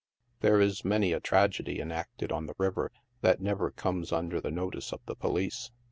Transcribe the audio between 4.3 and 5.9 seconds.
the notice of the police.